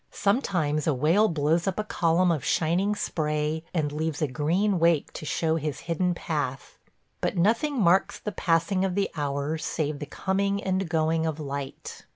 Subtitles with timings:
[0.09, 5.13] Sometimes a whale blows up a column of shining spray and leaves a green wake
[5.13, 6.79] to show his hidden path.
[7.21, 12.05] But nothing marks the passing of the hours save the coming and going of light.